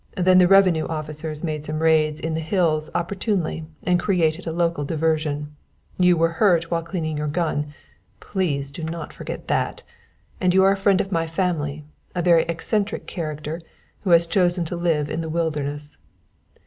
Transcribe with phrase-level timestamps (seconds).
[0.17, 4.83] Then the revenue officers made some raids in the hills opportunely and created a local
[4.83, 5.55] diversion.
[5.99, 7.71] You were hurt while cleaning your gun,
[8.19, 9.83] please do not forget that!
[10.39, 11.83] and you are a friend of my family,
[12.15, 13.61] a very eccentric character,
[13.99, 15.97] who has chosen to live in the wilderness."